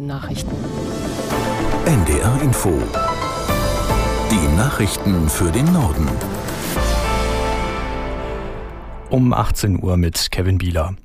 Nachrichten. 0.00 0.56
NDR 1.86 2.42
Info. 2.42 2.72
Die 4.30 4.56
Nachrichten 4.56 5.28
für 5.28 5.50
den 5.50 5.72
Norden. 5.72 6.08
Um 9.10 9.32
18 9.32 9.82
Uhr 9.82 9.96
mit 9.96 10.30
Kevin 10.30 10.58
Bieler. 10.58 10.96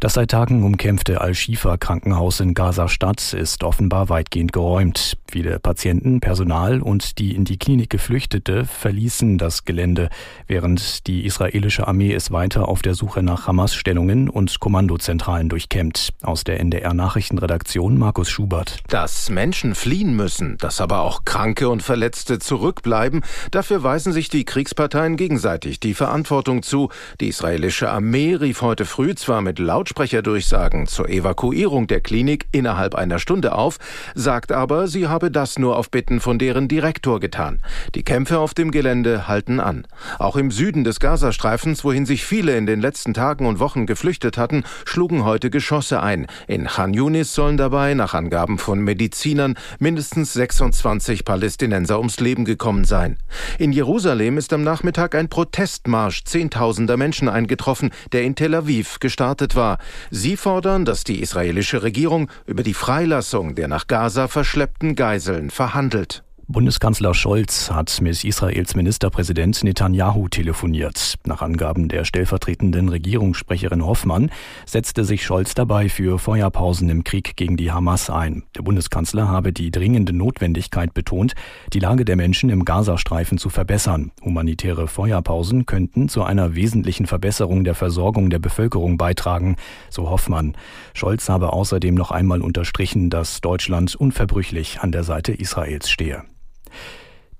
Das 0.00 0.14
seit 0.14 0.30
Tagen 0.30 0.64
umkämpfte 0.64 1.20
Al-Shifa-Krankenhaus 1.20 2.40
in 2.40 2.54
Gaza-Stadt 2.54 3.34
ist 3.34 3.62
offenbar 3.62 4.08
weitgehend 4.08 4.50
geräumt. 4.50 5.18
Viele 5.30 5.58
Patienten, 5.58 6.20
Personal 6.20 6.80
und 6.80 7.18
die 7.18 7.34
in 7.34 7.44
die 7.44 7.58
Klinik 7.58 7.90
Geflüchtete 7.90 8.64
verließen 8.64 9.36
das 9.36 9.66
Gelände, 9.66 10.08
während 10.46 11.06
die 11.06 11.26
israelische 11.26 11.86
Armee 11.86 12.14
es 12.14 12.32
weiter 12.32 12.66
auf 12.68 12.80
der 12.80 12.94
Suche 12.94 13.22
nach 13.22 13.46
Hamas-Stellungen 13.46 14.30
und 14.30 14.58
Kommandozentralen 14.58 15.50
durchkämmt. 15.50 16.14
Aus 16.22 16.44
der 16.44 16.60
NDR-Nachrichtenredaktion 16.60 17.98
Markus 17.98 18.30
Schubert. 18.30 18.78
Dass 18.88 19.28
Menschen 19.28 19.74
fliehen 19.74 20.16
müssen, 20.16 20.56
dass 20.56 20.80
aber 20.80 21.02
auch 21.02 21.26
Kranke 21.26 21.68
und 21.68 21.82
Verletzte 21.82 22.38
zurückbleiben, 22.38 23.22
dafür 23.50 23.82
weisen 23.82 24.14
sich 24.14 24.30
die 24.30 24.46
Kriegsparteien 24.46 25.18
gegenseitig 25.18 25.78
die 25.78 25.92
Verantwortung 25.92 26.62
zu. 26.62 26.88
Die 27.20 27.28
israelische 27.28 27.90
Armee 27.90 28.34
rief 28.34 28.62
heute 28.62 28.86
früh 28.86 29.14
zwar 29.14 29.42
mit 29.42 29.58
laut 29.58 29.89
Lautsprecherdurchsagen 29.90 30.86
zur 30.86 31.08
Evakuierung 31.08 31.88
der 31.88 32.00
Klinik 32.00 32.46
innerhalb 32.52 32.94
einer 32.94 33.18
Stunde 33.18 33.56
auf, 33.56 33.78
sagt 34.14 34.52
aber, 34.52 34.86
sie 34.86 35.08
habe 35.08 35.32
das 35.32 35.58
nur 35.58 35.76
auf 35.76 35.90
Bitten 35.90 36.20
von 36.20 36.38
deren 36.38 36.68
Direktor 36.68 37.18
getan. 37.18 37.58
Die 37.96 38.04
Kämpfe 38.04 38.38
auf 38.38 38.54
dem 38.54 38.70
Gelände 38.70 39.26
halten 39.26 39.58
an. 39.58 39.88
Auch 40.20 40.36
im 40.36 40.52
Süden 40.52 40.84
des 40.84 41.00
Gazastreifens, 41.00 41.82
wohin 41.82 42.06
sich 42.06 42.24
viele 42.24 42.56
in 42.56 42.66
den 42.66 42.80
letzten 42.80 43.14
Tagen 43.14 43.46
und 43.46 43.58
Wochen 43.58 43.86
geflüchtet 43.86 44.38
hatten, 44.38 44.62
schlugen 44.84 45.24
heute 45.24 45.50
Geschosse 45.50 46.00
ein. 46.00 46.28
In 46.46 46.66
Khan 46.66 46.94
Yunis 46.94 47.34
sollen 47.34 47.56
dabei, 47.56 47.94
nach 47.94 48.14
Angaben 48.14 48.58
von 48.58 48.78
Medizinern, 48.78 49.56
mindestens 49.80 50.34
26 50.34 51.24
Palästinenser 51.24 51.98
ums 51.98 52.20
Leben 52.20 52.44
gekommen 52.44 52.84
sein. 52.84 53.18
In 53.58 53.72
Jerusalem 53.72 54.38
ist 54.38 54.52
am 54.52 54.62
Nachmittag 54.62 55.16
ein 55.16 55.28
Protestmarsch 55.28 56.22
zehntausender 56.22 56.96
Menschen 56.96 57.28
eingetroffen, 57.28 57.90
der 58.12 58.22
in 58.22 58.36
Tel 58.36 58.54
Aviv 58.54 59.00
gestartet 59.00 59.56
war. 59.56 59.79
Sie 60.10 60.36
fordern, 60.36 60.84
dass 60.84 61.04
die 61.04 61.20
israelische 61.20 61.82
Regierung 61.82 62.30
über 62.46 62.62
die 62.62 62.74
Freilassung 62.74 63.54
der 63.54 63.68
nach 63.68 63.86
Gaza 63.86 64.28
verschleppten 64.28 64.94
Geiseln 64.94 65.50
verhandelt. 65.50 66.22
Bundeskanzler 66.52 67.14
Scholz 67.14 67.70
hat 67.70 68.00
mit 68.00 68.24
Israels 68.24 68.74
Ministerpräsident 68.74 69.62
Netanyahu 69.62 70.26
telefoniert. 70.26 71.14
Nach 71.24 71.42
Angaben 71.42 71.86
der 71.86 72.04
stellvertretenden 72.04 72.88
Regierungssprecherin 72.88 73.86
Hoffmann 73.86 74.32
setzte 74.66 75.04
sich 75.04 75.24
Scholz 75.24 75.54
dabei 75.54 75.88
für 75.88 76.18
Feuerpausen 76.18 76.88
im 76.88 77.04
Krieg 77.04 77.36
gegen 77.36 77.56
die 77.56 77.70
Hamas 77.70 78.10
ein. 78.10 78.42
Der 78.56 78.62
Bundeskanzler 78.62 79.28
habe 79.28 79.52
die 79.52 79.70
dringende 79.70 80.12
Notwendigkeit 80.12 80.92
betont, 80.92 81.34
die 81.72 81.78
Lage 81.78 82.04
der 82.04 82.16
Menschen 82.16 82.50
im 82.50 82.64
Gazastreifen 82.64 83.38
zu 83.38 83.48
verbessern. 83.48 84.10
Humanitäre 84.20 84.88
Feuerpausen 84.88 85.66
könnten 85.66 86.08
zu 86.08 86.24
einer 86.24 86.56
wesentlichen 86.56 87.06
Verbesserung 87.06 87.62
der 87.62 87.76
Versorgung 87.76 88.28
der 88.28 88.40
Bevölkerung 88.40 88.98
beitragen, 88.98 89.54
so 89.88 90.10
Hoffmann. 90.10 90.56
Scholz 90.94 91.28
habe 91.28 91.52
außerdem 91.52 91.94
noch 91.94 92.10
einmal 92.10 92.42
unterstrichen, 92.42 93.08
dass 93.08 93.40
Deutschland 93.40 93.94
unverbrüchlich 93.94 94.80
an 94.80 94.90
der 94.90 95.04
Seite 95.04 95.32
Israels 95.32 95.88
stehe. 95.88 96.24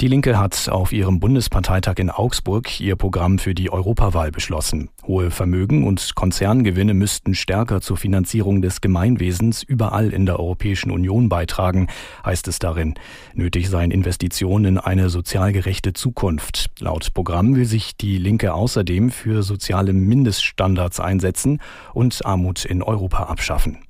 Die 0.00 0.08
Linke 0.08 0.38
hat 0.38 0.70
auf 0.70 0.94
ihrem 0.94 1.20
Bundesparteitag 1.20 1.98
in 1.98 2.08
Augsburg 2.08 2.80
ihr 2.80 2.96
Programm 2.96 3.38
für 3.38 3.52
die 3.52 3.70
Europawahl 3.70 4.30
beschlossen. 4.30 4.88
Hohe 5.06 5.30
Vermögen 5.30 5.86
und 5.86 6.14
Konzerngewinne 6.14 6.94
müssten 6.94 7.34
stärker 7.34 7.82
zur 7.82 7.98
Finanzierung 7.98 8.62
des 8.62 8.80
Gemeinwesens 8.80 9.62
überall 9.62 10.14
in 10.14 10.24
der 10.24 10.40
Europäischen 10.40 10.90
Union 10.90 11.28
beitragen, 11.28 11.88
heißt 12.24 12.48
es 12.48 12.58
darin. 12.58 12.94
Nötig 13.34 13.68
seien 13.68 13.90
Investitionen 13.90 14.64
in 14.64 14.78
eine 14.78 15.10
sozial 15.10 15.52
gerechte 15.52 15.92
Zukunft. 15.92 16.70
Laut 16.78 17.12
Programm 17.12 17.54
will 17.54 17.66
sich 17.66 17.94
die 17.94 18.16
Linke 18.16 18.54
außerdem 18.54 19.10
für 19.10 19.42
soziale 19.42 19.92
Mindeststandards 19.92 20.98
einsetzen 20.98 21.60
und 21.92 22.24
Armut 22.24 22.64
in 22.64 22.82
Europa 22.82 23.24
abschaffen. 23.24 23.80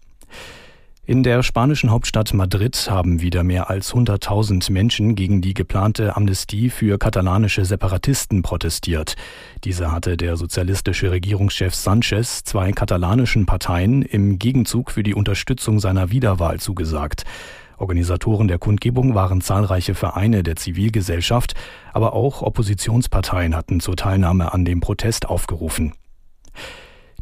In 1.07 1.23
der 1.23 1.43
spanischen 1.43 1.91
Hauptstadt 1.91 2.35
Madrid 2.35 2.89
haben 2.91 3.23
wieder 3.23 3.43
mehr 3.43 3.71
als 3.71 3.95
100.000 3.95 4.71
Menschen 4.71 5.15
gegen 5.15 5.41
die 5.41 5.55
geplante 5.55 6.15
Amnestie 6.15 6.69
für 6.69 6.99
katalanische 6.99 7.65
Separatisten 7.65 8.43
protestiert. 8.43 9.17
Diese 9.65 9.91
hatte 9.91 10.19
der 10.19 10.37
sozialistische 10.37 11.11
Regierungschef 11.11 11.75
Sanchez 11.75 12.45
zwei 12.45 12.73
katalanischen 12.73 13.47
Parteien 13.47 14.03
im 14.03 14.39
Gegenzug 14.39 14.91
für 14.91 15.03
die 15.03 15.15
Unterstützung 15.15 15.81
seiner 15.81 16.11
Wiederwahl 16.11 16.61
zugesagt. 16.61 17.25
Organisatoren 17.79 18.47
der 18.47 18.59
Kundgebung 18.59 19.15
waren 19.15 19.41
zahlreiche 19.41 19.95
Vereine 19.95 20.43
der 20.43 20.57
Zivilgesellschaft, 20.57 21.55
aber 21.95 22.13
auch 22.13 22.43
Oppositionsparteien 22.43 23.57
hatten 23.57 23.81
zur 23.81 23.97
Teilnahme 23.97 24.53
an 24.53 24.67
dem 24.67 24.81
Protest 24.81 25.27
aufgerufen. 25.27 25.95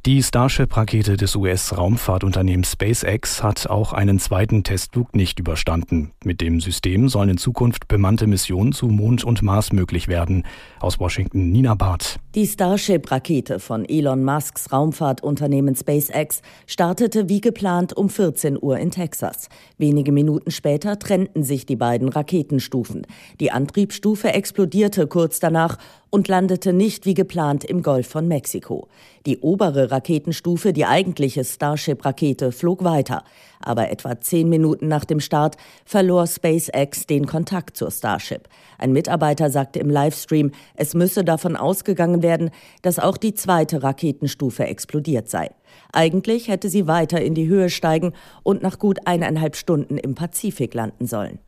Die 0.09 0.23
Starship-Rakete 0.23 1.19
des 1.19 1.37
US-Raumfahrtunternehmens 1.37 2.73
SpaceX 2.73 3.43
hat 3.43 3.69
auch 3.69 3.93
einen 3.93 4.19
zweiten 4.19 4.65
Testflug 4.65 5.15
nicht 5.15 5.39
überstanden. 5.39 6.13
Mit 6.25 6.41
dem 6.41 6.63
System 6.63 7.11
sollen 7.11 7.29
in 7.29 7.37
Zukunft 7.37 7.89
bemannte 7.89 8.27
Missionen 8.27 8.73
zu 8.73 8.87
Mond 8.87 9.23
und 9.23 9.43
Mars 9.43 9.71
möglich 9.71 10.09
werden. 10.09 10.45
Aus 10.81 10.99
Washington 10.99 11.51
Nina 11.51 11.75
Barth. 11.75 12.17
Die 12.35 12.47
Starship-Rakete 12.47 13.61
von 13.61 13.85
Elon 13.85 14.25
Musks 14.25 14.73
Raumfahrtunternehmen 14.73 15.75
SpaceX 15.77 16.41
startete 16.67 17.29
wie 17.29 17.43
geplant 17.43 17.95
um 17.95 18.09
14 18.09 18.57
Uhr 18.59 18.79
in 18.79 18.91
Texas. 18.91 19.51
Wenige 19.77 20.13
Minuten 20.13 20.51
später 20.51 20.99
trennten 20.99 21.43
sich 21.43 21.67
die 21.67 21.77
beiden 21.77 22.09
Raketenstufen. 22.09 23.07
Die 23.41 23.51
Antriebsstufe 23.51 24.33
explodierte 24.33 25.07
kurz 25.07 25.39
danach 25.39 25.77
und 26.11 26.29
landete 26.29 26.73
nicht 26.73 27.07
wie 27.07 27.15
geplant 27.15 27.65
im 27.65 27.83
Golf 27.83 28.09
von 28.09 28.29
Mexiko. 28.29 28.89
Die 29.27 29.39
obere 29.39 29.91
Raketenstufe, 29.91 30.73
die 30.73 30.87
eigentliche 30.87 31.45
Starship-Rakete, 31.45 32.53
flog 32.53 32.85
weiter. 32.85 33.25
Aber 33.61 33.91
etwa 33.91 34.21
zehn 34.21 34.49
Minuten 34.49 34.89
nach 34.89 35.05
dem 35.05 35.21
Start 35.21 35.57
verlor 35.85 36.27
SpaceX 36.27 37.07
den 37.07 37.27
Kontakt 37.27 37.77
zur 37.77 37.91
Starship. 37.91 38.49
Ein 38.79 38.93
Mitarbeiter 38.93 39.51
sagte 39.51 39.81
im 39.81 39.91
Livestream, 39.91 40.53
es 40.75 40.95
müsse 40.95 41.25
davon 41.25 41.57
ausgegangen 41.57 42.23
werden, 42.23 42.51
dass 42.83 42.99
auch 42.99 43.17
die 43.17 43.35
zweite 43.35 43.83
Raketenstufe 43.83 44.65
explodiert 44.65 45.29
sei. 45.29 45.51
Eigentlich 45.93 46.49
hätte 46.49 46.69
sie 46.69 46.87
weiter 46.87 47.21
in 47.21 47.35
die 47.35 47.49
Höhe 47.49 47.71
steigen 47.71 48.13
und 48.43 48.63
nach 48.63 48.79
gut 48.79 49.01
eineinhalb 49.07 49.57
Stunden 49.57 49.99
im 49.99 50.15
Pazifik 50.15 50.75
landen 50.75 51.07
sollen. 51.07 51.39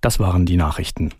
Das 0.00 0.18
waren 0.18 0.46
die 0.46 0.56
Nachrichten. 0.56 1.12